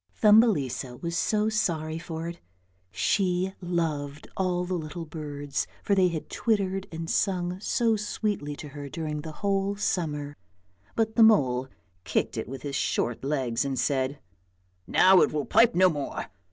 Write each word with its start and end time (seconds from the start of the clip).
Thumbelisa 0.19 0.99
was 0.99 1.15
so 1.15 1.47
sorry 1.47 1.99
for 1.99 2.27
it; 2.27 2.39
she 2.89 3.53
loved 3.61 4.27
all 4.35 4.65
the 4.65 4.73
little 4.73 5.05
birds, 5.05 5.67
for 5.83 5.93
they 5.93 6.07
had 6.07 6.27
twittered 6.27 6.87
and 6.91 7.07
sung 7.07 7.59
so 7.59 7.95
sweetly 7.95 8.55
to 8.55 8.69
her 8.69 8.89
during 8.89 9.21
the 9.21 9.31
whole 9.45 9.75
summer; 9.75 10.35
but 10.95 11.17
the 11.17 11.21
mole 11.21 11.67
kicked 12.03 12.35
it 12.35 12.49
with 12.49 12.63
his 12.63 12.75
short 12.75 13.23
legs 13.23 13.63
and 13.63 13.77
said," 13.77 14.17
Now 14.87 15.21
it 15.21 15.31
will 15.31 15.45
pipe 15.45 15.75
no 15.75 15.87
more! 15.87 16.25